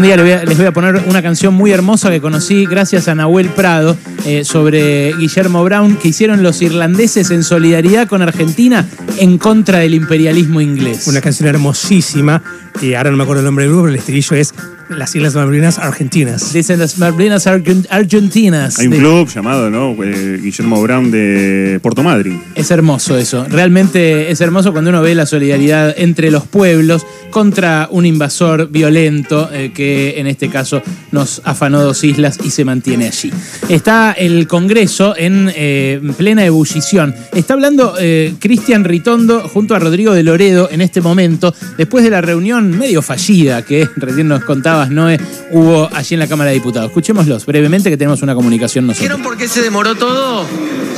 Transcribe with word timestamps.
Un 0.00 0.06
día 0.06 0.16
les 0.16 0.56
voy, 0.56 0.66
a, 0.66 0.72
poner 0.72 1.02
una 1.08 1.20
canción 1.20 1.52
muy 1.52 1.72
hermosa 1.72 2.08
que 2.08 2.22
conocí 2.22 2.64
gracias 2.64 3.06
a 3.08 3.14
Nahuel 3.14 3.50
Prado 3.50 3.98
eh, 4.24 4.46
sobre 4.46 5.12
Guillermo 5.12 5.62
Brown 5.62 5.96
que 5.96 6.08
hicieron 6.08 6.42
los 6.42 6.62
irlandeses 6.62 7.30
en 7.30 7.44
solidaridad 7.44 8.08
con 8.08 8.22
Argentina 8.22 8.88
en 9.18 9.36
contra 9.36 9.80
del 9.80 9.92
imperialismo 9.92 10.62
inglés. 10.62 11.06
Una 11.06 11.20
canción 11.20 11.50
hermosísima, 11.50 12.42
y 12.80 12.94
ahora 12.94 13.10
no 13.10 13.18
me 13.18 13.24
acuerdo 13.24 13.40
el 13.40 13.44
nombre 13.44 13.66
del 13.66 13.72
grupo, 13.72 13.84
pero 13.84 13.92
el 13.92 13.98
estribillo 13.98 14.36
es 14.36 14.54
las 14.96 15.14
Islas 15.14 15.34
Malvinas 15.34 15.78
Argentinas. 15.78 16.52
Dicen 16.52 16.78
las 16.78 16.98
Malvinas 16.98 17.46
Argentinas. 17.46 18.78
Hay 18.78 18.86
un 18.88 18.92
club 18.94 19.28
llamado, 19.28 19.70
¿no? 19.70 19.96
Eh, 20.02 20.40
Guillermo 20.42 20.82
Brown 20.82 21.10
de 21.10 21.78
Puerto 21.82 22.02
Madryn. 22.02 22.40
Es 22.54 22.70
hermoso 22.70 23.16
eso. 23.16 23.46
Realmente 23.48 24.30
es 24.30 24.40
hermoso 24.40 24.72
cuando 24.72 24.90
uno 24.90 25.02
ve 25.02 25.14
la 25.14 25.26
solidaridad 25.26 25.94
entre 25.96 26.30
los 26.30 26.46
pueblos 26.46 27.06
contra 27.30 27.88
un 27.90 28.06
invasor 28.06 28.68
violento 28.70 29.48
eh, 29.52 29.70
que 29.72 30.18
en 30.18 30.26
este 30.26 30.48
caso 30.48 30.82
nos 31.12 31.40
afanó 31.44 31.80
dos 31.82 32.02
islas 32.02 32.38
y 32.42 32.50
se 32.50 32.64
mantiene 32.64 33.06
allí. 33.06 33.30
Está 33.68 34.12
el 34.12 34.48
Congreso 34.48 35.14
en 35.16 35.50
eh, 35.54 36.00
plena 36.16 36.44
ebullición. 36.44 37.14
Está 37.32 37.54
hablando 37.54 37.94
Cristian 38.38 38.84
Ritondo 38.84 39.48
junto 39.48 39.74
a 39.74 39.78
Rodrigo 39.78 40.12
de 40.14 40.22
Loredo 40.22 40.68
en 40.70 40.80
este 40.80 41.00
momento, 41.00 41.54
después 41.76 42.02
de 42.02 42.10
la 42.10 42.20
reunión 42.20 42.76
medio 42.76 43.02
fallida 43.02 43.62
que 43.62 43.88
recién 43.96 44.28
nos 44.28 44.44
contaba 44.44 44.79
Noé, 44.88 45.20
hubo 45.50 45.88
allí 45.92 46.14
en 46.14 46.20
la 46.20 46.26
Cámara 46.26 46.50
de 46.50 46.54
Diputados. 46.54 46.88
Escuchémoslos 46.88 47.44
brevemente 47.44 47.90
que 47.90 47.96
tenemos 47.96 48.22
una 48.22 48.34
comunicación 48.34 48.86
nosotros. 48.86 49.02
¿Vieron 49.02 49.22
por 49.22 49.36
qué 49.36 49.48
se 49.48 49.60
demoró 49.60 49.94
todo? 49.94 50.46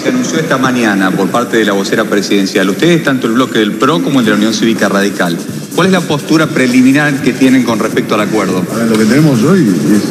Se 0.03 0.11
anunció 0.11 0.39
esta 0.39 0.59
mañana 0.59 1.11
por 1.11 1.29
parte 1.29 1.57
de 1.57 1.65
la 1.65 1.73
vocera 1.73 2.05
presidencial. 2.05 2.69
Ustedes, 2.71 3.03
tanto 3.03 3.27
el 3.27 3.33
bloque 3.35 3.59
del 3.59 3.73
PRO 3.73 4.03
como 4.03 4.21
el 4.21 4.25
de 4.25 4.31
la 4.33 4.37
Unión 4.37 4.55
Cívica 4.55 4.89
Radical. 4.89 5.39
¿Cuál 5.75 5.87
es 5.87 5.93
la 5.93 6.01
postura 6.01 6.47
preliminar 6.47 7.23
que 7.23 7.33
tienen 7.33 7.63
con 7.63 7.79
respecto 7.79 8.15
al 8.15 8.21
acuerdo? 8.21 8.63
lo 8.63 8.99
que 8.99 9.05
tenemos 9.05 9.43
hoy 9.43 9.67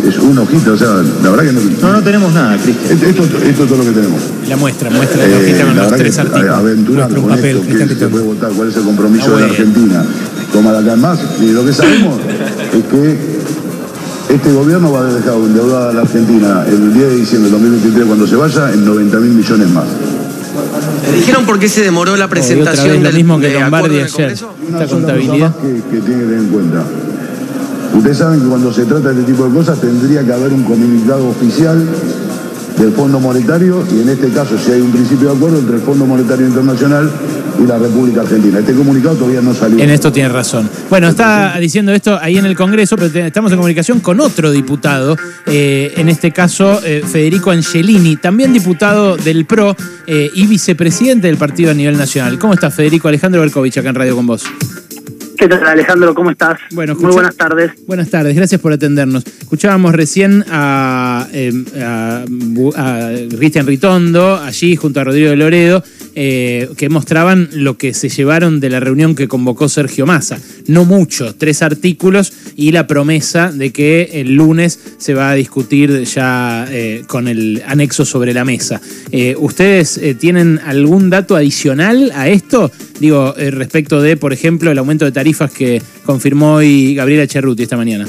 es, 0.07 0.17
un 0.17 0.37
ojito, 0.39 0.73
o 0.73 0.77
sea, 0.77 0.87
la 1.21 1.29
verdad 1.29 1.45
que 1.45 1.53
no... 1.53 1.61
No, 1.81 1.93
no 1.93 2.01
tenemos 2.01 2.33
nada, 2.33 2.57
Cristian. 2.57 2.93
Esto, 2.93 3.23
es 3.23 3.55
todo 3.55 3.77
lo 3.77 3.83
que 3.83 3.91
tenemos. 3.91 4.21
La 4.47 4.57
muestra, 4.57 4.89
muestra 4.89 5.27
la 5.27 5.37
hojita 5.37 5.65
con 5.65 5.75
los 5.75 5.91
tres 5.95 6.17
artículos. 6.17 6.57
Aventurando 6.57 7.21
con 7.21 7.29
papel, 7.29 7.57
esto, 7.57 7.87
que 7.87 7.95
se 7.95 8.07
puede 8.07 8.23
votar, 8.23 8.51
cuál 8.53 8.69
es 8.69 8.75
el 8.77 8.83
compromiso 8.83 9.35
de 9.35 9.41
la 9.41 9.47
Argentina. 9.47 10.05
Toma 10.51 10.77
acá 10.77 10.95
más. 10.95 11.19
Y 11.39 11.51
lo 11.51 11.63
que 11.63 11.73
sabemos 11.73 12.19
es 12.73 12.83
que 12.85 13.30
este 14.33 14.53
gobierno 14.53 14.91
va 14.91 15.01
a 15.01 15.13
dejar 15.13 15.33
endeudada 15.33 15.89
a 15.89 15.93
la 15.93 16.01
Argentina 16.01 16.63
el 16.67 16.93
10 16.93 17.09
de 17.09 17.15
diciembre 17.17 17.51
de 17.51 17.57
2023 17.57 18.05
cuando 18.05 18.27
se 18.27 18.35
vaya 18.35 18.71
en 18.71 18.85
90 18.85 19.17
mil 19.17 19.31
millones 19.31 19.69
más. 19.69 19.85
¿Dijeron 21.13 21.45
por 21.45 21.59
qué 21.59 21.67
se 21.67 21.81
demoró 21.83 22.15
la 22.15 22.27
presentación 22.27 23.03
del 23.03 23.13
mismo 23.13 23.39
que 23.39 23.53
Lombardi 23.53 23.99
ayer? 23.99 24.31
Esta 24.31 24.87
contabilidad. 24.87 25.55
Que, 25.57 25.81
que 25.91 26.01
tiene 26.01 26.21
que 26.21 26.25
tener 26.25 26.39
en 26.39 26.47
cuenta. 26.47 26.83
Ustedes 27.93 28.17
saben 28.17 28.39
que 28.39 28.47
cuando 28.47 28.71
se 28.73 28.85
trata 28.85 29.09
de 29.09 29.19
este 29.19 29.33
tipo 29.33 29.45
de 29.45 29.53
cosas 29.53 29.79
tendría 29.81 30.23
que 30.23 30.31
haber 30.31 30.53
un 30.53 30.63
comunicado 30.63 31.27
oficial 31.27 31.85
del 32.77 32.91
Fondo 32.93 33.19
Monetario 33.19 33.83
y 33.91 34.01
en 34.01 34.09
este 34.09 34.29
caso 34.29 34.57
si 34.57 34.71
hay 34.71 34.81
un 34.81 34.91
principio 34.91 35.29
de 35.29 35.35
acuerdo 35.35 35.59
entre 35.59 35.75
el 35.75 35.81
Fondo 35.81 36.05
Monetario 36.05 36.47
Internacional 36.47 37.11
y 37.61 37.67
la 37.67 37.77
República 37.77 38.21
Argentina. 38.21 38.59
Este 38.59 38.73
comunicado 38.73 39.15
todavía 39.15 39.41
no 39.41 39.53
salió. 39.53 39.79
En 39.79 39.89
esto 39.89 40.11
tiene 40.11 40.29
razón. 40.29 40.69
Bueno, 40.89 41.09
está 41.09 41.57
diciendo 41.59 41.91
esto 41.91 42.17
ahí 42.21 42.37
en 42.37 42.45
el 42.45 42.55
Congreso, 42.55 42.95
pero 42.95 43.25
estamos 43.25 43.51
en 43.51 43.57
comunicación 43.57 43.99
con 43.99 44.19
otro 44.19 44.51
diputado, 44.51 45.17
eh, 45.45 45.93
en 45.97 46.09
este 46.09 46.31
caso 46.31 46.81
eh, 46.83 47.03
Federico 47.05 47.51
Angelini, 47.51 48.17
también 48.17 48.53
diputado 48.53 49.17
del 49.17 49.45
PRO 49.45 49.75
eh, 50.07 50.29
y 50.33 50.47
vicepresidente 50.47 51.27
del 51.27 51.37
partido 51.37 51.71
a 51.71 51.73
nivel 51.73 51.97
nacional. 51.97 52.39
¿Cómo 52.39 52.53
está 52.53 52.71
Federico? 52.71 53.07
Alejandro 53.07 53.41
Berkovich 53.41 53.77
acá 53.77 53.89
en 53.89 53.95
Radio 53.95 54.15
con 54.15 54.25
vos. 54.25 54.43
¿Qué 55.41 55.47
tal, 55.47 55.65
Alejandro? 55.65 56.13
¿Cómo 56.13 56.29
estás? 56.29 56.59
Bueno, 56.69 56.93
Muy 56.93 57.11
buenas 57.13 57.35
tardes. 57.35 57.71
Buenas 57.87 58.11
tardes, 58.11 58.35
gracias 58.35 58.61
por 58.61 58.73
atendernos. 58.73 59.23
Escuchábamos 59.25 59.95
recién 59.95 60.45
a, 60.51 61.27
Cristian 63.39 63.65
Ritondo, 63.65 64.35
allí 64.35 64.75
junto 64.75 64.99
a 64.99 65.03
Rodrigo 65.03 65.35
Loredo, 65.35 65.83
eh, 66.13 66.69
que 66.77 66.89
mostraban 66.89 67.49
lo 67.53 67.75
que 67.75 67.95
se 67.95 68.09
llevaron 68.09 68.59
de 68.59 68.69
la 68.69 68.79
reunión 68.79 69.15
que 69.15 69.27
convocó 69.27 69.67
Sergio 69.67 70.05
Massa. 70.05 70.37
No 70.67 70.85
mucho, 70.85 71.33
tres 71.33 71.63
artículos 71.63 72.33
y 72.55 72.71
la 72.71 72.85
promesa 72.85 73.51
de 73.51 73.71
que 73.71 74.11
el 74.21 74.35
lunes 74.35 74.79
se 74.99 75.15
va 75.15 75.31
a 75.31 75.33
discutir 75.33 76.03
ya 76.03 76.67
eh, 76.69 77.01
con 77.07 77.27
el 77.27 77.63
anexo 77.65 78.05
sobre 78.05 78.35
la 78.35 78.45
mesa. 78.45 78.79
Eh, 79.11 79.35
¿Ustedes 79.39 79.99
tienen 80.19 80.59
algún 80.63 81.09
dato 81.09 81.35
adicional 81.35 82.11
a 82.13 82.27
esto? 82.29 82.71
Digo, 83.01 83.33
respecto 83.35 83.99
de, 83.99 84.15
por 84.15 84.31
ejemplo, 84.31 84.69
el 84.69 84.77
aumento 84.77 85.05
de 85.05 85.11
tarifas 85.11 85.51
que 85.51 85.81
confirmó 86.05 86.53
hoy 86.57 86.93
Gabriela 86.93 87.25
Cerruti 87.25 87.63
esta 87.63 87.75
mañana. 87.75 88.05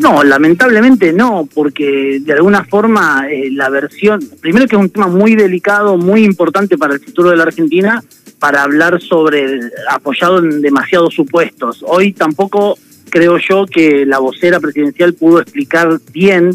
No, 0.00 0.24
lamentablemente 0.24 1.12
no, 1.12 1.48
porque 1.54 2.18
de 2.20 2.32
alguna 2.32 2.64
forma 2.64 3.28
eh, 3.30 3.52
la 3.52 3.68
versión, 3.68 4.20
primero 4.40 4.66
que 4.66 4.74
es 4.74 4.82
un 4.82 4.90
tema 4.90 5.06
muy 5.06 5.36
delicado, 5.36 5.96
muy 5.96 6.24
importante 6.24 6.76
para 6.76 6.94
el 6.94 7.00
futuro 7.00 7.30
de 7.30 7.36
la 7.36 7.44
Argentina, 7.44 8.02
para 8.40 8.64
hablar 8.64 9.00
sobre 9.00 9.60
apoyado 9.88 10.40
en 10.40 10.60
demasiados 10.60 11.14
supuestos. 11.14 11.84
Hoy 11.86 12.12
tampoco 12.14 12.76
creo 13.10 13.38
yo 13.38 13.64
que 13.66 14.04
la 14.04 14.18
vocera 14.18 14.58
presidencial 14.58 15.14
pudo 15.14 15.40
explicar 15.40 16.00
bien 16.12 16.50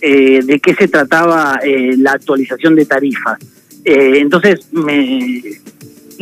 eh, 0.00 0.40
de 0.44 0.60
qué 0.60 0.72
se 0.76 0.86
trataba 0.86 1.58
eh, 1.64 1.96
la 1.98 2.12
actualización 2.12 2.76
de 2.76 2.86
tarifas. 2.86 3.40
entonces, 3.84 4.68
me, 4.70 5.42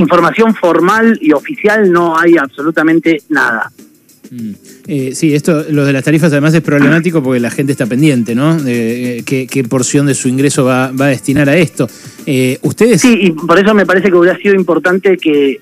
información 0.01 0.55
formal 0.55 1.19
y 1.21 1.33
oficial 1.33 1.91
no 1.93 2.19
hay 2.19 2.37
absolutamente 2.37 3.23
nada. 3.29 3.71
Mm. 4.31 4.53
Eh, 4.87 5.11
sí, 5.15 5.35
esto, 5.35 5.65
lo 5.71 5.85
de 5.85 5.93
las 5.93 6.05
tarifas 6.05 6.33
además 6.33 6.55
es 6.55 6.61
problemático 6.63 7.23
porque 7.23 7.41
la 7.41 7.51
gente 7.51 7.73
está 7.73 7.87
pendiente, 7.87 8.35
¿no? 8.35 8.57
De 8.57 9.19
eh, 9.19 9.25
qué, 9.25 9.65
porción 9.65 10.07
de 10.07 10.15
su 10.15 10.29
ingreso 10.29 10.65
va, 10.65 10.87
a 10.87 11.07
destinar 11.07 11.49
a 11.49 11.57
esto. 11.57 11.89
Eh, 12.27 12.59
¿Ustedes? 12.63 13.01
Sí, 13.01 13.19
y 13.21 13.31
por 13.33 13.59
eso 13.59 13.75
me 13.75 13.87
parece 13.87 14.09
que 14.09 14.17
hubiera 14.17 14.39
sido 14.39 14.55
importante 14.55 15.17
que 15.17 15.61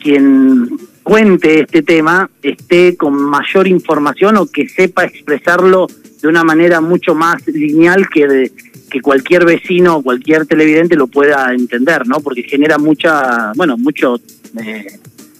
quien 0.00 0.68
cuente 1.02 1.60
este 1.60 1.82
tema 1.82 2.28
esté 2.42 2.96
con 2.96 3.14
mayor 3.14 3.66
información 3.68 4.36
o 4.36 4.46
que 4.46 4.68
sepa 4.68 5.04
expresarlo 5.04 5.86
de 6.20 6.28
una 6.28 6.44
manera 6.44 6.80
mucho 6.80 7.14
más 7.14 7.46
lineal 7.46 8.08
que 8.08 8.50
que 8.90 9.00
cualquier 9.00 9.44
vecino 9.44 9.96
o 9.96 10.02
cualquier 10.02 10.46
televidente 10.46 10.96
lo 10.96 11.06
pueda 11.06 11.52
entender, 11.54 12.06
¿no? 12.06 12.20
Porque 12.20 12.42
genera 12.42 12.78
mucha, 12.78 13.52
bueno, 13.54 13.78
mucho 13.78 14.20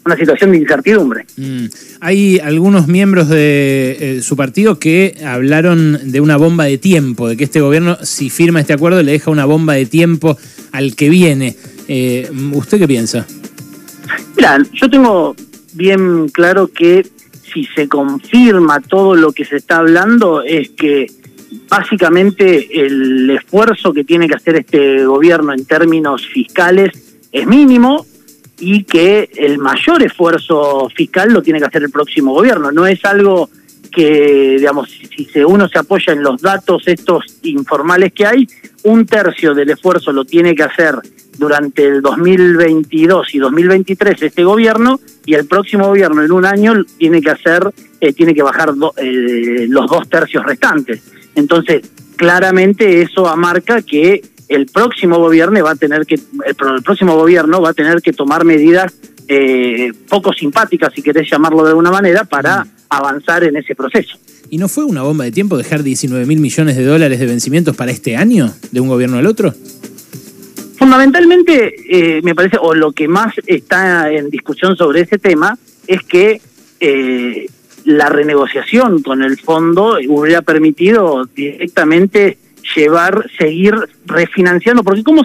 una 0.05 0.17
situación 0.17 0.53
de 0.53 0.59
incertidumbre. 0.59 1.27
Mm. 1.37 1.67
Hay 2.01 2.39
algunos 2.39 2.89
miembros 2.89 3.29
de 3.29 3.97
eh, 4.01 4.23
su 4.23 4.37
partido 4.37 4.79
que 4.79 5.17
hablaron 5.27 6.11
de 6.11 6.21
una 6.21 6.37
bomba 6.37 6.65
de 6.65 6.79
tiempo, 6.79 7.29
de 7.29 7.37
que 7.37 7.45
este 7.45 7.61
gobierno, 7.61 7.99
si 8.03 8.31
firma 8.31 8.61
este 8.61 8.73
acuerdo, 8.73 9.03
le 9.03 9.13
deja 9.13 9.31
una 9.31 9.45
bomba 9.45 9.75
de 9.75 9.87
tiempo 9.87 10.39
al 10.73 10.97
que 10.97 11.11
viene. 11.11 11.57
Eh, 11.89 12.31
¿Usted 12.53 12.79
qué 12.79 12.89
piensa? 12.89 13.27
Mira, 14.37 14.59
yo 14.73 14.89
tengo 14.89 15.37
bien 15.75 16.29
claro 16.29 16.69
que 16.69 17.07
si 17.53 17.65
se 17.75 17.89
confirma 17.89 18.81
todo 18.81 19.15
lo 19.17 19.33
que 19.33 19.45
se 19.45 19.57
está 19.57 19.79
hablando 19.79 20.43
es 20.43 20.71
que 20.71 21.07
básicamente 21.69 22.85
el 22.85 23.31
esfuerzo 23.31 23.93
que 23.93 24.05
tiene 24.05 24.29
que 24.29 24.35
hacer 24.35 24.57
este 24.57 25.05
gobierno 25.05 25.53
en 25.53 25.65
términos 25.65 26.27
fiscales 26.27 26.91
es 27.33 27.47
mínimo 27.47 28.07
y 28.59 28.85
que 28.85 29.31
el 29.37 29.59
mayor 29.59 30.03
esfuerzo 30.03 30.89
fiscal 30.95 31.33
lo 31.33 31.43
tiene 31.43 31.59
que 31.59 31.67
hacer 31.67 31.83
el 31.83 31.91
próximo 31.91 32.33
gobierno. 32.33 32.71
No 32.71 32.87
es 32.87 33.05
algo 33.05 33.49
que, 33.91 34.57
digamos, 34.59 34.91
si 34.91 35.29
uno 35.43 35.69
se 35.69 35.79
apoya 35.79 36.13
en 36.13 36.23
los 36.23 36.41
datos 36.41 36.83
estos 36.87 37.25
informales 37.43 38.13
que 38.13 38.27
hay, 38.27 38.47
un 38.85 39.07
tercio 39.07 39.55
del 39.55 39.71
esfuerzo 39.71 40.13
lo 40.13 40.25
tiene 40.25 40.55
que 40.55 40.63
hacer 40.63 40.95
durante 41.39 41.87
el 41.87 42.03
2022 42.03 43.35
y 43.35 43.39
2023 43.39 44.23
este 44.23 44.45
gobierno 44.45 45.01
y 45.25 45.35
el 45.35 45.47
próximo 45.47 45.87
gobierno 45.89 46.23
en 46.23 46.33
un 46.33 46.45
año 46.45 46.85
tiene 46.99 47.21
que 47.21 47.31
hacer, 47.31 47.63
eh, 48.01 48.13
tiene 48.13 48.35
que 48.35 48.43
bajar 48.43 48.75
eh, 48.97 49.67
los 49.69 49.87
dos 49.87 50.09
tercios 50.09 50.45
restantes. 50.45 51.03
Entonces, 51.35 51.83
claramente 52.17 53.03
eso 53.03 53.29
amarca 53.29 53.83
que 53.83 54.23
el 54.49 54.67
próximo 54.67 55.19
gobierno 55.19 55.63
va 55.63 55.71
a 55.71 55.77
tener 55.77 56.05
que 56.07 56.17
el, 56.17 56.83
próximo 56.85 57.15
gobierno 57.15 57.61
va 57.61 57.71
a 57.71 57.75
tener 57.75 58.03
que 58.03 58.13
tomar 58.13 58.45
medidas 58.45 58.93
eh, 59.29 59.93
poco 60.09 60.33
simpáticas, 60.33 60.93
si 60.93 61.03
querés 61.03 61.31
llamarlo 61.31 61.63
de 61.63 61.71
alguna 61.71 61.93
manera, 61.93 62.25
para 62.25 62.67
avanzar 62.89 63.45
en 63.45 63.57
ese 63.57 63.77
proceso. 63.77 64.19
¿Y 64.51 64.59
no 64.59 64.69
fue 64.69 64.85
una 64.85 65.03
bomba 65.03 65.25
de 65.25 65.31
tiempo 65.31 65.57
dejar 65.57 65.85
19 65.85 66.27
mil 66.27 66.41
millones 66.41 66.77
de 66.77 66.85
dólares 66.85 67.21
de 67.21 67.27
vencimientos 67.27 67.77
para 67.77 67.93
este 67.93 68.17
año, 68.17 68.53
de 68.73 68.81
un 68.81 68.89
gobierno 68.89 69.19
al 69.19 69.27
otro? 69.27 69.55
Fundamentalmente, 70.77 71.75
eh, 71.89 72.21
me 72.23 72.35
parece, 72.35 72.57
o 72.61 72.75
lo 72.75 72.91
que 72.91 73.07
más 73.07 73.35
está 73.47 74.11
en 74.11 74.31
discusión 74.31 74.77
sobre 74.77 75.03
ese 75.03 75.19
tema, 75.19 75.57
es 75.87 76.03
que 76.03 76.41
eh, 76.81 77.47
la 77.91 78.09
renegociación 78.09 79.03
con 79.03 79.23
el 79.23 79.39
fondo 79.39 79.99
hubiera 80.09 80.43
permitido 80.43 81.25
directamente 81.35 82.39
llevar, 82.77 83.29
seguir 83.37 83.75
refinanciando, 84.07 84.85
porque 84.85 85.03
como 85.03 85.25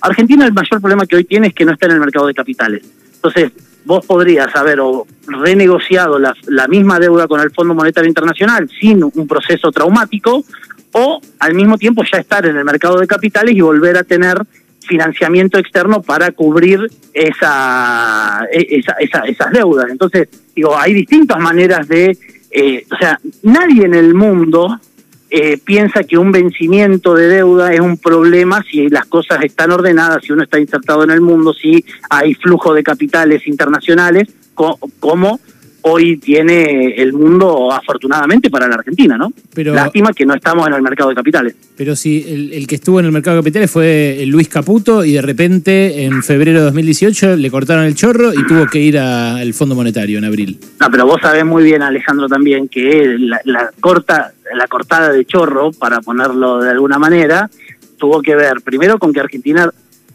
Argentina 0.00 0.46
el 0.46 0.52
mayor 0.52 0.80
problema 0.80 1.06
que 1.06 1.16
hoy 1.16 1.24
tiene 1.24 1.48
es 1.48 1.54
que 1.54 1.64
no 1.64 1.72
está 1.72 1.86
en 1.86 1.92
el 1.92 2.00
mercado 2.00 2.26
de 2.26 2.34
capitales. 2.34 2.82
Entonces, 3.16 3.52
vos 3.84 4.04
podrías 4.06 4.54
haber 4.56 4.80
o 4.80 5.06
renegociado 5.26 6.18
la, 6.18 6.34
la 6.46 6.66
misma 6.68 6.98
deuda 6.98 7.28
con 7.28 7.40
el 7.40 7.50
Fondo 7.50 7.74
Monetario 7.74 8.08
Internacional 8.08 8.68
sin 8.80 9.02
un 9.04 9.28
proceso 9.28 9.70
traumático 9.70 10.44
o 10.92 11.20
al 11.38 11.54
mismo 11.54 11.76
tiempo 11.76 12.02
ya 12.10 12.18
estar 12.18 12.46
en 12.46 12.56
el 12.56 12.64
mercado 12.64 12.98
de 12.98 13.06
capitales 13.06 13.54
y 13.54 13.60
volver 13.60 13.98
a 13.98 14.04
tener 14.04 14.38
financiamiento 14.86 15.58
externo 15.58 16.00
para 16.02 16.30
cubrir 16.32 16.80
esa, 17.12 18.46
e, 18.52 18.66
esa, 18.78 18.92
esa- 19.00 19.24
esas 19.26 19.52
deudas. 19.52 19.86
Entonces, 19.90 20.28
digo, 20.54 20.76
hay 20.76 20.94
distintas 20.94 21.38
maneras 21.38 21.86
de, 21.88 22.16
eh, 22.50 22.86
o 22.90 22.96
sea, 22.96 23.18
nadie 23.42 23.84
en 23.84 23.94
el 23.94 24.14
mundo 24.14 24.80
eh, 25.28 25.58
piensa 25.64 26.04
que 26.04 26.16
un 26.16 26.30
vencimiento 26.30 27.14
de 27.14 27.26
deuda 27.28 27.72
es 27.74 27.80
un 27.80 27.98
problema 27.98 28.62
si 28.62 28.88
las 28.88 29.06
cosas 29.06 29.42
están 29.42 29.72
ordenadas, 29.72 30.22
si 30.24 30.32
uno 30.32 30.44
está 30.44 30.58
insertado 30.60 31.02
en 31.02 31.10
el 31.10 31.20
mundo, 31.20 31.52
si 31.52 31.84
hay 32.08 32.34
flujo 32.34 32.72
de 32.72 32.84
capitales 32.84 33.46
internacionales, 33.48 34.28
co- 34.54 34.78
como 35.00 35.40
hoy 35.88 36.16
tiene 36.16 36.94
el 36.96 37.12
mundo 37.12 37.72
afortunadamente 37.72 38.50
para 38.50 38.66
la 38.66 38.74
Argentina, 38.74 39.16
¿no? 39.16 39.32
Pero- 39.54 39.72
Lástima 39.74 40.12
que 40.12 40.26
no 40.26 40.34
estamos 40.34 40.66
en 40.66 40.74
el 40.74 40.82
mercado 40.82 41.10
de 41.10 41.16
capitales. 41.16 41.54
Pero 41.76 41.94
si 41.94 42.24
el, 42.28 42.52
el 42.52 42.66
que 42.66 42.74
estuvo 42.74 42.98
en 42.98 43.06
el 43.06 43.12
mercado 43.12 43.36
de 43.36 43.42
capitales 43.42 43.70
fue 43.70 44.22
el 44.22 44.28
Luis 44.30 44.48
Caputo 44.48 45.04
y 45.04 45.12
de 45.12 45.22
repente 45.22 46.04
en 46.04 46.22
febrero 46.22 46.58
de 46.60 46.64
2018 46.66 47.36
le 47.36 47.50
cortaron 47.50 47.84
el 47.84 47.94
chorro 47.94 48.32
y 48.34 48.44
tuvo 48.46 48.66
que 48.66 48.80
ir 48.80 48.98
al 48.98 49.52
Fondo 49.54 49.74
Monetario 49.74 50.18
en 50.18 50.24
abril. 50.24 50.58
No, 50.80 50.90
pero 50.90 51.06
vos 51.06 51.20
sabés 51.22 51.44
muy 51.44 51.62
bien, 51.62 51.82
Alejandro, 51.82 52.26
también 52.28 52.68
que 52.68 53.16
la, 53.18 53.40
la 53.44 53.70
corta, 53.80 54.32
la 54.56 54.66
cortada 54.66 55.12
de 55.12 55.24
chorro, 55.24 55.70
para 55.72 56.00
ponerlo 56.00 56.60
de 56.62 56.70
alguna 56.70 56.98
manera, 56.98 57.48
tuvo 57.96 58.22
que 58.22 58.34
ver 58.34 58.60
primero 58.64 58.98
con 58.98 59.12
que 59.12 59.20
Argentina 59.20 59.70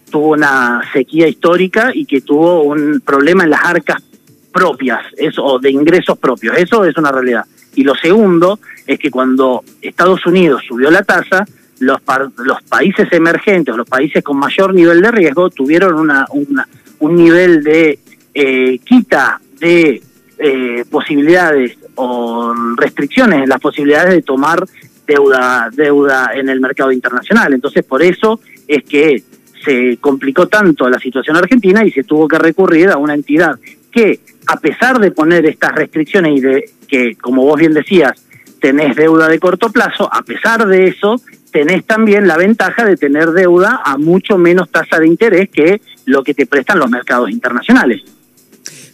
tuvo 0.10 0.32
una 0.34 0.82
sequía 0.92 1.28
histórica 1.28 1.92
y 1.94 2.06
que 2.06 2.20
tuvo 2.22 2.64
un 2.64 3.02
problema 3.06 3.44
en 3.46 3.50
las 3.52 3.64
arcas 3.64 4.04
propias, 4.52 5.02
eso, 5.18 5.44
o 5.44 5.60
de 5.60 5.72
ingresos 5.72 6.18
propios. 6.18 6.58
Eso 6.58 6.86
es 6.86 6.96
una 6.98 7.12
realidad. 7.12 7.46
Y 7.76 7.84
lo 7.84 7.96
segundo 7.96 8.60
es 8.86 9.00
que 9.00 9.10
cuando 9.10 9.64
Estados 9.82 10.26
Unidos 10.26 10.62
subió 10.68 10.92
la 10.92 11.04
tasa, 11.04 11.46
los, 11.80 12.02
par- 12.02 12.30
los 12.38 12.62
países 12.64 13.08
emergentes 13.12 13.76
los 13.76 13.88
países 13.90 14.24
con 14.24 14.38
mayor 14.38 14.74
nivel 14.74 15.02
de 15.02 15.10
riesgo 15.12 15.50
tuvieron 15.50 15.96
una, 15.96 16.26
una- 16.32 16.68
un 17.00 17.16
nivel 17.16 17.64
de 17.64 17.98
eh, 18.34 18.78
quita 18.86 19.42
de 19.60 20.02
eh, 20.38 20.86
posibilidades 20.92 21.78
o 21.96 22.54
restricciones 22.78 23.44
en 23.44 23.50
las 23.50 23.60
posibilidades 23.60 24.14
de 24.14 24.22
tomar 24.22 24.64
deuda 25.08 25.70
deuda 25.72 26.32
en 26.36 26.50
el 26.50 26.60
mercado 26.62 26.92
internacional. 26.92 27.54
Entonces, 27.54 27.84
por 27.84 28.02
eso 28.04 28.40
es 28.68 28.84
que 28.84 29.24
se 29.66 29.98
complicó 29.98 30.48
tanto 30.48 30.90
la 30.90 31.00
situación 31.00 31.36
argentina 31.38 31.84
y 31.86 31.92
se 31.92 32.04
tuvo 32.04 32.28
que 32.28 32.38
recurrir 32.40 32.90
a 32.90 32.98
una 32.98 33.14
entidad 33.14 33.58
que, 33.92 34.20
a 34.48 34.58
pesar 34.58 35.00
de 35.00 35.12
poner 35.12 35.46
estas 35.46 35.74
restricciones 35.74 36.38
y 36.38 36.42
de 36.42 36.70
que, 36.88 37.16
como 37.16 37.44
vos 37.44 37.60
bien 37.60 37.74
decías, 37.74 38.14
tenés 38.60 38.96
deuda 38.96 39.28
de 39.28 39.40
corto 39.40 39.72
plazo, 39.72 40.10
a 40.12 40.22
pesar 40.24 40.68
de 40.68 40.88
eso, 40.88 41.16
tenés 41.52 41.86
también 41.86 42.28
la 42.28 42.38
ventaja 42.38 42.86
de 42.86 42.96
tener 42.96 43.32
deuda 43.32 43.82
a 43.84 43.98
mucho 43.98 44.38
menos 44.38 44.70
tasa 44.70 45.00
de 45.00 45.08
interés 45.08 45.50
que 45.50 45.82
lo 46.06 46.24
que 46.24 46.34
te 46.34 46.46
prestan 46.46 46.80
los 46.80 46.90
mercados 46.90 47.30
internacionales. 47.30 48.02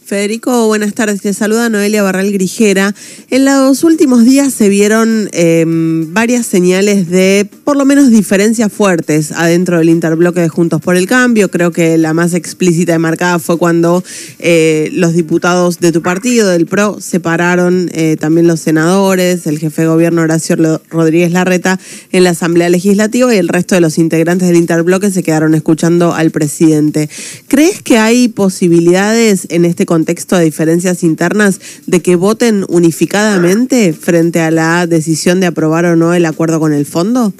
Federico, 0.08 0.68
buenas 0.68 0.94
tardes. 0.94 1.20
Te 1.20 1.34
saluda 1.34 1.68
Noelia 1.68 2.02
Barral 2.02 2.32
Grijera. 2.32 2.96
En 3.30 3.44
los 3.44 3.84
últimos 3.84 4.24
días 4.24 4.54
se 4.54 4.70
vieron 4.70 5.28
eh, 5.34 5.66
varias 5.68 6.46
señales 6.46 7.10
de, 7.10 7.46
por 7.66 7.76
lo 7.76 7.84
menos, 7.84 8.10
diferencias 8.10 8.72
fuertes 8.72 9.34
adentro 9.34 9.80
del 9.80 9.90
interbloque 9.90 10.40
de 10.40 10.48
Juntos 10.48 10.80
por 10.80 10.96
el 10.96 11.08
Cambio. 11.08 11.52
Creo 11.52 11.74
que 11.74 11.98
la 11.98 12.14
más 12.14 12.34
explícita 12.34 12.96
y 12.96 13.00
marcada 13.00 13.38
fue 13.38 13.58
cuando 13.58 14.02
eh, 14.40 14.92
los 14.94 15.14
diputados 15.14 15.82
de 15.82 15.92
tu 15.92 16.02
partido, 16.02 16.48
del 16.48 16.68
PRO, 16.68 17.02
separaron 17.02 17.90
eh, 17.92 18.16
también 18.18 18.48
los 18.48 18.62
senadores, 18.62 19.46
el 19.46 19.60
jefe 19.60 19.82
de 19.82 19.90
gobierno 19.90 20.22
Horacio 20.22 20.56
Rodríguez 20.90 21.34
Larreta 21.34 21.82
en 22.14 22.24
la 22.24 22.30
Asamblea 22.30 22.70
Legislativa 22.70 23.36
y 23.36 23.40
el 23.40 23.50
resto 23.50 23.76
de 23.76 23.82
los 23.82 23.98
integrantes 23.98 24.48
del 24.48 24.56
interbloque 24.56 25.12
se 25.12 25.22
quedaron 25.22 25.54
escuchando 25.54 26.14
al 26.14 26.32
presidente. 26.32 27.10
¿Crees 27.50 27.82
que 27.82 27.98
hay 27.98 28.30
posibilidades 28.30 29.48
en 29.50 29.66
este 29.66 29.86
contexto 29.86 29.97
de 30.06 30.44
diferencias 30.44 31.04
internas 31.04 31.82
de 31.88 32.02
que 32.02 32.16
voten 32.16 32.66
unificadamente 32.70 33.94
frente 33.94 34.42
a 34.42 34.52
la 34.52 34.88
decisión 34.88 35.40
de 35.40 35.48
aprobar 35.48 35.86
o 35.86 35.96
no 35.96 36.14
el 36.14 36.26
acuerdo 36.26 36.60
con 36.60 36.74
el 36.74 36.86
fondo? 36.86 37.34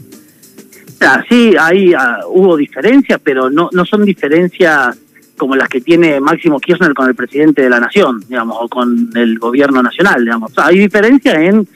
Ah, 1.02 1.24
sí, 1.30 1.54
ahí 1.60 1.94
ah, 1.94 2.20
hubo 2.28 2.58
diferencias, 2.58 3.20
pero 3.24 3.50
no, 3.50 3.70
no 3.72 3.86
son 3.86 4.04
diferencias 4.04 4.98
como 5.38 5.56
las 5.56 5.70
que 5.70 5.82
tiene 5.82 6.20
Máximo 6.20 6.60
Kirchner 6.60 6.94
con 6.94 7.08
el 7.08 7.16
presidente 7.16 7.62
de 7.62 7.70
la 7.70 7.80
nación, 7.80 8.24
digamos, 8.28 8.58
o 8.60 8.68
con 8.68 9.12
el 9.14 9.38
gobierno 9.38 9.84
nacional, 9.84 10.24
digamos. 10.24 10.52
Hay 10.58 10.80
diferencias 10.80 11.36
en 11.36 11.68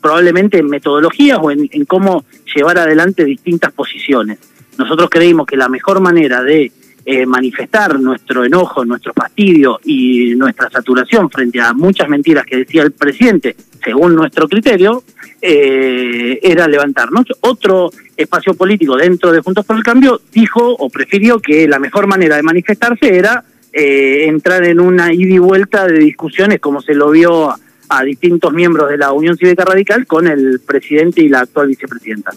probablemente 0.00 0.58
en 0.58 0.68
metodologías 0.68 1.38
o 1.42 1.50
en, 1.50 1.68
en 1.72 1.84
cómo 1.84 2.24
llevar 2.54 2.78
adelante 2.78 3.24
distintas 3.24 3.72
posiciones. 3.72 4.38
Nosotros 4.78 5.10
creímos 5.10 5.46
que 5.46 5.56
la 5.56 5.68
mejor 5.68 6.00
manera 6.00 6.42
de 6.42 6.70
eh, 7.10 7.24
manifestar 7.24 7.98
nuestro 7.98 8.44
enojo, 8.44 8.84
nuestro 8.84 9.14
fastidio 9.14 9.80
y 9.82 10.34
nuestra 10.34 10.68
saturación 10.68 11.30
frente 11.30 11.58
a 11.58 11.72
muchas 11.72 12.06
mentiras 12.06 12.44
que 12.44 12.58
decía 12.58 12.82
el 12.82 12.92
presidente, 12.92 13.56
según 13.82 14.14
nuestro 14.14 14.46
criterio, 14.46 15.02
eh, 15.40 16.38
era 16.42 16.68
levantarnos. 16.68 17.24
Otro 17.40 17.90
espacio 18.14 18.52
político 18.52 18.94
dentro 18.98 19.32
de 19.32 19.40
Juntos 19.40 19.64
por 19.64 19.78
el 19.78 19.82
Cambio 19.82 20.20
dijo 20.30 20.60
o 20.62 20.90
prefirió 20.90 21.40
que 21.40 21.66
la 21.66 21.78
mejor 21.78 22.06
manera 22.06 22.36
de 22.36 22.42
manifestarse 22.42 23.16
era 23.16 23.42
eh, 23.72 24.26
entrar 24.26 24.62
en 24.64 24.78
una 24.78 25.10
ida 25.10 25.34
y 25.34 25.38
vuelta 25.38 25.86
de 25.86 26.00
discusiones 26.00 26.60
como 26.60 26.82
se 26.82 26.92
lo 26.92 27.10
vio 27.10 27.48
a, 27.48 27.58
a 27.88 28.04
distintos 28.04 28.52
miembros 28.52 28.90
de 28.90 28.98
la 28.98 29.12
Unión 29.12 29.34
Cívica 29.38 29.64
Radical 29.64 30.06
con 30.06 30.26
el 30.26 30.60
presidente 30.60 31.22
y 31.22 31.30
la 31.30 31.40
actual 31.40 31.68
vicepresidenta. 31.68 32.32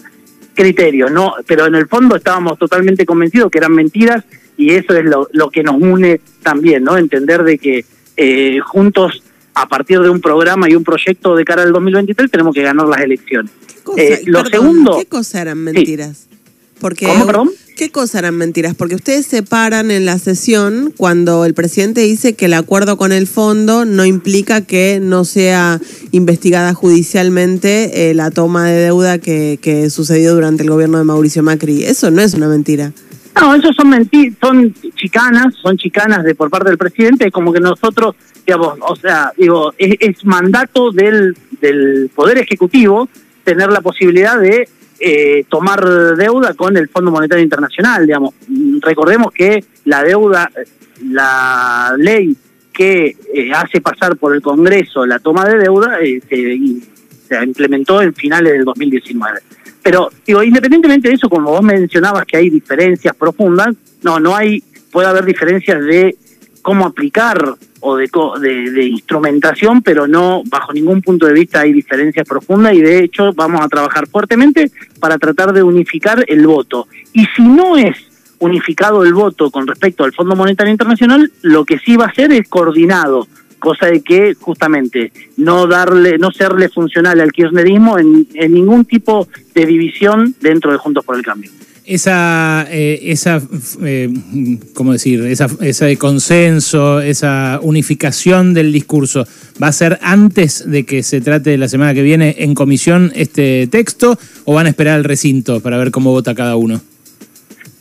Criterios, 0.54 1.10
¿no? 1.10 1.34
Pero 1.46 1.66
en 1.66 1.74
el 1.74 1.88
fondo 1.88 2.16
estábamos 2.16 2.58
totalmente 2.58 3.04
convencidos 3.04 3.50
que 3.50 3.58
eran 3.58 3.74
mentiras 3.74 4.24
y 4.56 4.70
eso 4.72 4.94
es 4.96 5.04
lo, 5.04 5.28
lo 5.32 5.50
que 5.50 5.62
nos 5.62 5.80
une 5.80 6.20
también, 6.42 6.84
¿no? 6.84 6.96
Entender 6.98 7.42
de 7.44 7.58
que 7.58 7.84
eh, 8.16 8.58
juntos, 8.60 9.22
a 9.54 9.68
partir 9.68 10.00
de 10.00 10.08
un 10.10 10.20
programa 10.20 10.68
y 10.68 10.74
un 10.74 10.84
proyecto 10.84 11.34
de 11.36 11.44
cara 11.44 11.62
al 11.62 11.72
2023, 11.72 12.30
tenemos 12.30 12.54
que 12.54 12.62
ganar 12.62 12.86
las 12.86 13.00
elecciones. 13.00 13.50
Cosa- 13.82 14.00
Eh, 14.02 14.22
lo 14.26 14.42
perdón, 14.44 14.52
segundo, 14.60 14.98
¿Qué 14.98 15.06
cosa 15.06 15.42
eran 15.42 15.58
mentiras? 15.58 16.26
Porque, 16.80 17.06
¿Cómo, 17.06 17.26
perdón? 17.26 17.50
¿Qué 17.76 17.90
cosa 17.90 18.18
eran 18.18 18.36
mentiras? 18.36 18.74
Porque 18.74 18.96
ustedes 18.96 19.24
se 19.26 19.42
paran 19.44 19.90
en 19.92 20.04
la 20.04 20.18
sesión 20.18 20.92
cuando 20.96 21.44
el 21.44 21.54
presidente 21.54 22.00
dice 22.00 22.34
que 22.34 22.46
el 22.46 22.54
acuerdo 22.54 22.96
con 22.96 23.12
el 23.12 23.26
fondo 23.28 23.84
no 23.84 24.04
implica 24.04 24.62
que 24.62 24.98
no 25.00 25.24
sea 25.24 25.80
investigada 26.10 26.74
judicialmente 26.74 28.10
eh, 28.10 28.14
la 28.14 28.30
toma 28.30 28.66
de 28.68 28.80
deuda 28.80 29.18
que, 29.18 29.58
que 29.62 29.90
sucedió 29.90 30.34
durante 30.34 30.62
el 30.64 30.70
gobierno 30.70 30.98
de 30.98 31.04
Mauricio 31.04 31.42
Macri. 31.42 31.84
Eso 31.84 32.10
no 32.10 32.20
es 32.20 32.34
una 32.34 32.48
mentira. 32.48 32.92
No, 33.40 33.54
esos 33.54 33.74
son 33.74 33.88
menti 33.88 34.32
son 34.40 34.74
chicanas, 34.94 35.54
son 35.54 35.76
chicanas 35.76 36.22
de 36.22 36.34
por 36.34 36.50
parte 36.50 36.68
del 36.68 36.78
presidente, 36.78 37.26
es 37.26 37.32
como 37.32 37.52
que 37.52 37.60
nosotros, 37.60 38.14
digamos, 38.46 38.78
o 38.80 38.96
sea, 38.96 39.32
digo, 39.36 39.72
es, 39.78 40.24
mandato 40.24 40.90
del, 40.92 41.36
del 41.60 42.10
Poder 42.14 42.38
Ejecutivo 42.38 43.08
tener 43.44 43.70
la 43.72 43.80
posibilidad 43.80 44.38
de 44.38 44.68
eh, 45.00 45.44
tomar 45.48 45.84
deuda 46.16 46.54
con 46.54 46.76
el 46.76 46.88
Fondo 46.88 47.10
Monetario 47.10 47.42
Internacional, 47.42 48.06
digamos. 48.06 48.34
Recordemos 48.80 49.32
que 49.32 49.64
la 49.86 50.04
deuda, 50.04 50.50
la 51.04 51.94
ley 51.98 52.36
que 52.72 53.16
eh, 53.34 53.52
hace 53.52 53.80
pasar 53.80 54.16
por 54.16 54.34
el 54.34 54.40
Congreso 54.40 55.04
la 55.04 55.18
toma 55.18 55.44
de 55.44 55.58
deuda 55.58 55.98
eh, 56.00 56.20
se 57.28 57.44
implementó 57.44 58.00
en 58.00 58.14
finales 58.14 58.52
del 58.52 58.64
2019. 58.64 59.40
Pero, 59.82 60.10
digo, 60.26 60.42
independientemente 60.42 61.08
de 61.08 61.14
eso, 61.14 61.28
como 61.28 61.50
vos 61.50 61.62
mencionabas 61.62 62.24
que 62.24 62.36
hay 62.36 62.50
diferencias 62.50 63.14
profundas, 63.16 63.74
no, 64.02 64.20
no 64.20 64.36
hay, 64.36 64.62
puede 64.90 65.08
haber 65.08 65.24
diferencias 65.24 65.84
de 65.84 66.16
cómo 66.62 66.86
aplicar 66.86 67.56
o 67.80 67.96
de, 67.96 68.08
de, 68.40 68.70
de 68.70 68.84
instrumentación, 68.84 69.82
pero 69.82 70.06
no, 70.06 70.42
bajo 70.46 70.72
ningún 70.72 71.02
punto 71.02 71.26
de 71.26 71.32
vista 71.32 71.60
hay 71.60 71.72
diferencias 71.72 72.26
profundas 72.26 72.74
y 72.74 72.80
de 72.80 73.02
hecho 73.02 73.32
vamos 73.32 73.60
a 73.60 73.68
trabajar 73.68 74.06
fuertemente 74.06 74.70
para 75.00 75.18
tratar 75.18 75.52
de 75.52 75.64
unificar 75.64 76.24
el 76.28 76.46
voto. 76.46 76.86
Y 77.12 77.26
si 77.34 77.42
no 77.42 77.76
es 77.76 77.96
unificado 78.38 79.04
el 79.04 79.14
voto 79.14 79.50
con 79.50 79.66
respecto 79.66 80.04
al 80.04 80.12
Fondo 80.12 80.36
Monetario 80.36 80.72
Internacional, 80.72 81.32
lo 81.42 81.64
que 81.64 81.78
sí 81.78 81.96
va 81.96 82.06
a 82.06 82.14
ser 82.14 82.32
es 82.32 82.48
coordinado, 82.48 83.26
cosa 83.62 83.86
de 83.86 84.02
que 84.02 84.34
justamente 84.34 85.12
no 85.36 85.66
darle, 85.66 86.18
no 86.18 86.32
serle 86.32 86.68
funcional 86.68 87.20
al 87.20 87.30
kirchnerismo 87.30 87.98
en, 87.98 88.26
ningún 88.52 88.84
tipo 88.84 89.28
de 89.54 89.64
división 89.64 90.34
dentro 90.40 90.72
de 90.72 90.78
Juntos 90.78 91.04
por 91.04 91.16
el 91.16 91.22
Cambio. 91.22 91.50
Esa, 91.84 92.66
eh, 92.70 92.98
esa 93.04 93.40
eh, 93.82 94.12
¿cómo 94.74 94.92
decir? 94.92 95.22
Esa, 95.22 95.46
ese 95.60 95.96
consenso, 95.96 97.00
esa 97.00 97.58
unificación 97.62 98.54
del 98.54 98.72
discurso, 98.72 99.26
¿va 99.62 99.68
a 99.68 99.72
ser 99.72 99.98
antes 100.02 100.68
de 100.68 100.84
que 100.84 101.02
se 101.02 101.20
trate 101.20 101.56
la 101.56 101.68
semana 101.68 101.94
que 101.94 102.02
viene 102.02 102.36
en 102.38 102.54
comisión 102.54 103.12
este 103.14 103.66
texto 103.68 104.18
o 104.44 104.54
van 104.54 104.66
a 104.66 104.70
esperar 104.70 104.94
al 104.94 105.04
recinto 105.04 105.60
para 105.60 105.76
ver 105.76 105.90
cómo 105.90 106.10
vota 106.10 106.34
cada 106.34 106.56
uno? 106.56 106.80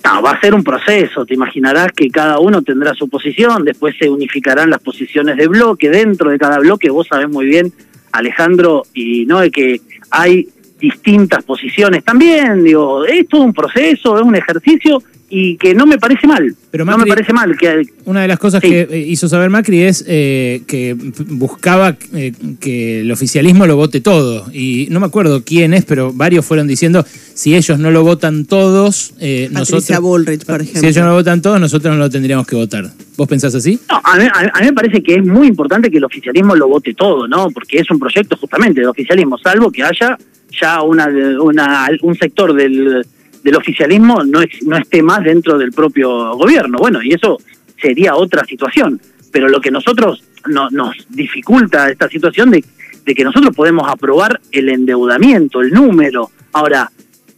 Va 0.03 0.31
a 0.31 0.41
ser 0.41 0.53
un 0.53 0.63
proceso, 0.63 1.25
te 1.25 1.35
imaginarás 1.35 1.91
que 1.91 2.09
cada 2.09 2.39
uno 2.39 2.61
tendrá 2.61 2.93
su 2.93 3.07
posición, 3.07 3.63
después 3.63 3.95
se 3.99 4.09
unificarán 4.09 4.69
las 4.69 4.81
posiciones 4.81 5.37
de 5.37 5.47
bloque, 5.47 5.89
dentro 5.89 6.31
de 6.31 6.39
cada 6.39 6.59
bloque, 6.59 6.89
vos 6.89 7.07
sabés 7.07 7.29
muy 7.29 7.45
bien, 7.45 7.71
Alejandro, 8.11 8.83
y 8.93 9.25
no 9.25 9.39
de 9.39 9.51
que 9.51 9.81
hay 10.09 10.49
distintas 10.81 11.43
posiciones 11.43 12.03
también, 12.03 12.63
digo, 12.63 13.05
es 13.05 13.27
todo 13.27 13.41
un 13.43 13.53
proceso, 13.53 14.17
es 14.17 14.23
un 14.23 14.35
ejercicio 14.35 15.01
y 15.33 15.55
que 15.55 15.73
no 15.73 15.85
me 15.85 15.97
parece 15.97 16.27
mal. 16.27 16.53
Pero 16.71 16.83
no 16.83 16.97
me 16.97 17.05
parece 17.05 17.31
mal 17.31 17.55
que 17.57 17.83
Una 18.03 18.23
de 18.23 18.27
las 18.27 18.37
cosas 18.37 18.61
Sí. 18.61 18.69
que 18.69 18.81
eh, 18.81 18.99
hizo 19.07 19.29
saber 19.29 19.49
Macri 19.49 19.81
es 19.83 20.03
eh, 20.05 20.63
que 20.67 20.93
buscaba 21.29 21.95
eh, 22.13 22.33
que 22.59 22.99
el 22.99 23.11
oficialismo 23.13 23.65
lo 23.65 23.77
vote 23.77 24.01
todo. 24.01 24.47
Y 24.51 24.87
no 24.91 24.99
me 24.99 25.05
acuerdo 25.05 25.41
quién 25.45 25.73
es, 25.73 25.85
pero 25.85 26.11
varios 26.11 26.45
fueron 26.45 26.67
diciendo, 26.67 27.05
si 27.33 27.55
ellos 27.55 27.79
no 27.79 27.91
lo 27.91 28.03
votan 28.03 28.43
todos, 28.45 29.13
eh, 29.21 29.47
nosotros... 29.51 30.01
Bullrich, 30.01 30.43
por 30.45 30.61
ejemplo. 30.61 30.81
Si 30.81 30.87
ellos 30.87 31.03
no 31.03 31.11
lo 31.11 31.15
votan 31.15 31.41
todos, 31.41 31.61
nosotros 31.61 31.93
no 31.93 31.99
lo 31.99 32.09
tendríamos 32.09 32.45
que 32.45 32.57
votar. 32.57 32.89
¿Vos 33.15 33.27
pensás 33.29 33.55
así? 33.55 33.79
No, 33.89 34.01
a 34.03 34.17
mí, 34.17 34.25
a 34.33 34.59
mí- 34.59 34.65
me 34.65 34.73
parece 34.73 35.01
que 35.01 35.15
es 35.15 35.25
muy 35.25 35.47
importante 35.47 35.89
que 35.89 35.97
el 35.99 36.03
oficialismo 36.03 36.55
lo 36.57 36.67
vote 36.67 36.93
todo, 36.93 37.25
¿no? 37.29 37.49
Porque 37.51 37.77
es 37.77 37.89
un 37.89 37.99
proyecto 37.99 38.35
justamente 38.35 38.81
del 38.81 38.89
oficialismo, 38.89 39.37
salvo 39.37 39.71
que 39.71 39.81
haya 39.83 40.17
ya 40.59 40.81
una, 40.81 41.07
una 41.41 41.89
un 42.01 42.15
sector 42.15 42.53
del, 42.53 43.05
del 43.43 43.55
oficialismo 43.55 44.23
no, 44.23 44.41
es- 44.41 44.63
no 44.63 44.77
esté 44.77 45.01
más 45.03 45.23
dentro 45.23 45.57
del 45.57 45.71
propio 45.71 46.35
gobierno. 46.35 46.77
Bueno, 46.77 47.01
y 47.01 47.13
eso 47.13 47.37
sería 47.81 48.15
otra 48.15 48.43
situación. 48.45 48.99
Pero 49.31 49.47
lo 49.47 49.61
que 49.61 49.71
nosotros 49.71 50.23
no, 50.47 50.69
nos 50.71 50.95
dificulta 51.09 51.89
esta 51.89 52.09
situación 52.09 52.51
de, 52.51 52.63
de 53.05 53.15
que 53.15 53.23
nosotros 53.23 53.55
podemos 53.55 53.89
aprobar 53.89 54.41
el 54.51 54.69
endeudamiento, 54.69 55.61
el 55.61 55.71
número. 55.71 56.29
Ahora, 56.51 56.91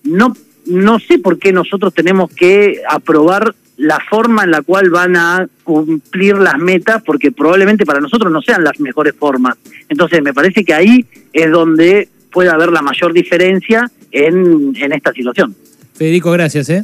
no, 0.03 0.35
no 0.65 0.99
sé 0.99 1.19
por 1.19 1.37
qué 1.37 1.53
nosotros 1.53 1.93
tenemos 1.93 2.31
que 2.33 2.81
aprobar 2.89 3.53
la 3.77 3.99
forma 4.09 4.43
en 4.43 4.51
la 4.51 4.61
cual 4.61 4.89
van 4.91 5.15
a 5.15 5.47
cumplir 5.63 6.37
las 6.37 6.57
metas, 6.59 7.01
porque 7.03 7.31
probablemente 7.31 7.85
para 7.85 7.99
nosotros 7.99 8.31
no 8.31 8.41
sean 8.41 8.63
las 8.63 8.79
mejores 8.79 9.15
formas. 9.15 9.55
Entonces, 9.89 10.21
me 10.21 10.33
parece 10.33 10.63
que 10.63 10.73
ahí 10.73 11.05
es 11.31 11.51
donde 11.51 12.07
puede 12.33 12.49
haber 12.49 12.71
la 12.71 12.81
mayor 12.81 13.13
diferencia 13.13 13.89
en, 14.11 14.73
en 14.75 14.91
esta 14.93 15.13
situación. 15.13 15.55
Federico, 15.93 16.31
gracias, 16.31 16.69
¿eh? 16.69 16.83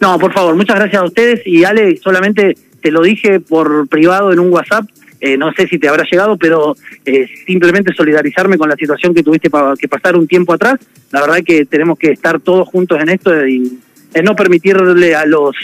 No, 0.00 0.18
por 0.18 0.32
favor, 0.32 0.54
muchas 0.54 0.76
gracias 0.76 1.00
a 1.02 1.04
ustedes 1.06 1.40
y 1.46 1.64
Ale, 1.64 1.96
solamente 1.96 2.54
te 2.82 2.90
lo 2.90 3.00
dije 3.02 3.40
por 3.40 3.88
privado 3.88 4.32
en 4.32 4.38
un 4.40 4.52
WhatsApp, 4.52 4.84
eh, 5.20 5.38
no 5.38 5.52
sé 5.54 5.66
si 5.68 5.78
te 5.78 5.88
habrá 5.88 6.04
llegado, 6.10 6.36
pero 6.36 6.76
eh, 7.06 7.26
simplemente 7.46 7.94
solidarizarme 7.96 8.58
con 8.58 8.68
la 8.68 8.76
situación 8.76 9.14
que 9.14 9.22
tuviste 9.22 9.48
pa- 9.48 9.74
que 9.78 9.88
pasar 9.88 10.16
un 10.16 10.26
tiempo 10.26 10.52
atrás. 10.52 10.74
La 11.10 11.22
verdad 11.22 11.38
que 11.44 11.64
tenemos 11.64 11.98
que 11.98 12.12
estar 12.12 12.40
todos 12.40 12.68
juntos 12.68 13.00
en 13.00 13.08
esto 13.08 13.46
y 13.46 13.78
en 14.12 14.24
no 14.24 14.36
permitirle 14.36 15.14
a 15.14 15.24
los 15.24 15.56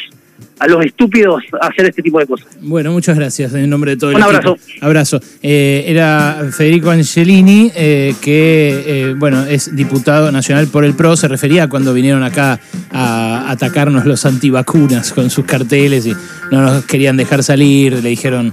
a 0.60 0.68
los 0.68 0.84
estúpidos 0.84 1.42
hacer 1.60 1.86
este 1.86 2.02
tipo 2.02 2.18
de 2.20 2.26
cosas. 2.26 2.46
Bueno, 2.60 2.92
muchas 2.92 3.16
gracias 3.16 3.54
en 3.54 3.68
nombre 3.68 3.92
de 3.92 3.96
todo 3.96 4.10
el 4.10 4.16
Un 4.16 4.22
equipo. 4.22 4.36
abrazo. 4.36 4.58
Abrazo. 4.82 5.20
Eh, 5.42 5.84
era 5.86 6.46
Federico 6.52 6.90
Angelini, 6.90 7.72
eh, 7.74 8.14
que 8.20 8.84
eh, 8.86 9.14
bueno, 9.16 9.42
es 9.46 9.74
diputado 9.74 10.30
nacional 10.30 10.66
por 10.68 10.84
el 10.84 10.92
PRO. 10.94 11.16
Se 11.16 11.28
refería 11.28 11.68
cuando 11.68 11.94
vinieron 11.94 12.22
acá 12.22 12.60
a 12.92 13.50
atacarnos 13.50 14.04
los 14.04 14.26
antivacunas 14.26 15.12
con 15.12 15.30
sus 15.30 15.46
carteles 15.46 16.04
y 16.06 16.14
no 16.50 16.60
nos 16.60 16.84
querían 16.84 17.16
dejar 17.16 17.42
salir. 17.42 17.94
Le 18.02 18.10
dijeron 18.10 18.52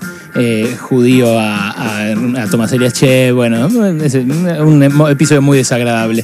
judío 0.79 1.37
a, 1.39 1.71
a, 1.71 2.11
a 2.11 2.47
Tomás 2.49 2.71
Elias 2.71 2.93
Che. 2.93 3.31
Bueno, 3.31 3.67
es 4.01 4.13
un 4.15 4.83
episodio 5.09 5.41
muy 5.41 5.57
desagradable. 5.57 6.23